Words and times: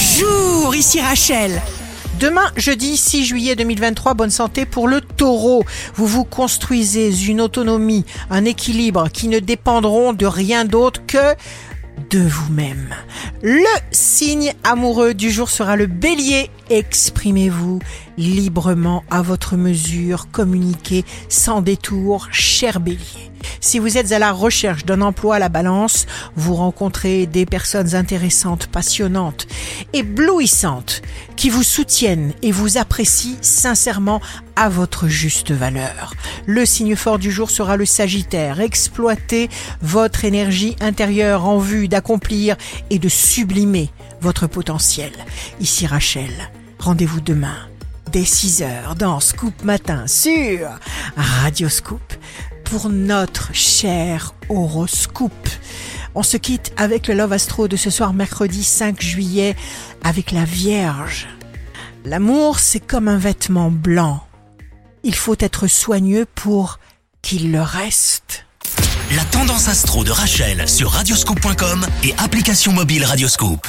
Bonjour, 0.00 0.74
ici 0.74 0.98
Rachel. 0.98 1.60
Demain, 2.18 2.50
jeudi 2.56 2.96
6 2.96 3.26
juillet 3.26 3.54
2023, 3.54 4.14
bonne 4.14 4.30
santé 4.30 4.64
pour 4.64 4.88
le 4.88 5.02
taureau. 5.02 5.62
Vous 5.94 6.06
vous 6.06 6.24
construisez 6.24 7.26
une 7.26 7.42
autonomie, 7.42 8.06
un 8.30 8.46
équilibre 8.46 9.10
qui 9.12 9.28
ne 9.28 9.40
dépendront 9.40 10.14
de 10.14 10.24
rien 10.24 10.64
d'autre 10.64 11.02
que 11.06 11.34
de 12.08 12.18
vous-même. 12.18 12.94
Le 13.42 13.68
signe 13.90 14.54
amoureux 14.64 15.12
du 15.12 15.30
jour 15.30 15.50
sera 15.50 15.76
le 15.76 15.86
bélier. 15.86 16.48
Exprimez-vous 16.70 17.80
librement 18.16 19.04
à 19.10 19.20
votre 19.20 19.56
mesure, 19.56 20.28
communiquez 20.32 21.04
sans 21.28 21.60
détour, 21.60 22.28
cher 22.30 22.80
bélier. 22.80 23.30
Si 23.60 23.78
vous 23.78 23.98
êtes 23.98 24.12
à 24.12 24.18
la 24.18 24.32
recherche 24.32 24.86
d'un 24.86 25.02
emploi 25.02 25.36
à 25.36 25.38
la 25.38 25.50
balance, 25.50 26.06
vous 26.34 26.54
rencontrez 26.54 27.26
des 27.26 27.44
personnes 27.44 27.94
intéressantes, 27.94 28.66
passionnantes, 28.68 29.46
éblouissantes, 29.92 31.02
qui 31.36 31.50
vous 31.50 31.62
soutiennent 31.62 32.32
et 32.42 32.52
vous 32.52 32.78
apprécient 32.78 33.36
sincèrement 33.42 34.22
à 34.56 34.70
votre 34.70 35.08
juste 35.08 35.52
valeur. 35.52 36.14
Le 36.46 36.64
signe 36.64 36.96
fort 36.96 37.18
du 37.18 37.30
jour 37.30 37.50
sera 37.50 37.76
le 37.76 37.84
Sagittaire. 37.84 38.60
Exploitez 38.60 39.50
votre 39.82 40.24
énergie 40.24 40.74
intérieure 40.80 41.44
en 41.44 41.58
vue 41.58 41.86
d'accomplir 41.86 42.56
et 42.88 42.98
de 42.98 43.08
sublimer 43.10 43.90
votre 44.22 44.46
potentiel. 44.46 45.12
Ici 45.60 45.86
Rachel, 45.86 46.30
rendez-vous 46.78 47.20
demain 47.20 47.56
dès 48.10 48.22
6h 48.22 48.96
dans 48.96 49.20
Scoop 49.20 49.62
Matin 49.62 50.06
sur 50.06 50.68
Radio 51.16 51.68
Scoop 51.68 52.00
pour 52.70 52.88
notre 52.88 53.52
cher 53.52 54.32
horoscope. 54.48 55.48
On 56.14 56.22
se 56.22 56.36
quitte 56.36 56.72
avec 56.76 57.08
le 57.08 57.14
Love 57.14 57.32
Astro 57.32 57.66
de 57.66 57.76
ce 57.76 57.90
soir 57.90 58.12
mercredi 58.12 58.62
5 58.62 59.00
juillet 59.00 59.56
avec 60.04 60.30
la 60.30 60.44
Vierge. 60.44 61.26
L'amour, 62.04 62.60
c'est 62.60 62.78
comme 62.78 63.08
un 63.08 63.18
vêtement 63.18 63.72
blanc. 63.72 64.24
Il 65.02 65.16
faut 65.16 65.36
être 65.40 65.66
soigneux 65.66 66.26
pour 66.36 66.78
qu'il 67.22 67.50
le 67.50 67.60
reste. 67.60 68.46
La 69.16 69.24
tendance 69.24 69.66
astro 69.66 70.04
de 70.04 70.12
Rachel 70.12 70.68
sur 70.68 70.92
radioscope.com 70.92 71.84
et 72.04 72.14
application 72.18 72.72
mobile 72.72 73.04
Radioscope. 73.04 73.66